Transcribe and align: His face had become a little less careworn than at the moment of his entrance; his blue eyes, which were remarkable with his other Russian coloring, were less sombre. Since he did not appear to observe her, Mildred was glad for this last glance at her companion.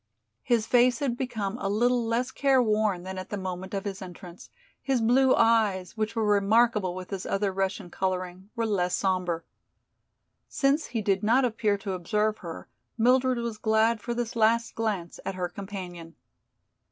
His 0.41 0.65
face 0.65 0.97
had 0.97 1.15
become 1.15 1.59
a 1.59 1.69
little 1.69 2.03
less 2.03 2.31
careworn 2.31 3.03
than 3.03 3.19
at 3.19 3.29
the 3.29 3.37
moment 3.37 3.75
of 3.75 3.85
his 3.85 4.01
entrance; 4.01 4.49
his 4.81 4.99
blue 4.99 5.35
eyes, 5.35 5.95
which 5.95 6.15
were 6.15 6.25
remarkable 6.25 6.95
with 6.95 7.11
his 7.11 7.23
other 7.27 7.51
Russian 7.51 7.91
coloring, 7.91 8.49
were 8.55 8.65
less 8.65 8.95
sombre. 8.95 9.43
Since 10.47 10.87
he 10.87 11.03
did 11.03 11.21
not 11.21 11.45
appear 11.45 11.77
to 11.77 11.93
observe 11.93 12.39
her, 12.39 12.67
Mildred 12.97 13.37
was 13.37 13.59
glad 13.59 14.01
for 14.01 14.15
this 14.15 14.35
last 14.35 14.73
glance 14.73 15.19
at 15.23 15.35
her 15.35 15.47
companion. 15.47 16.15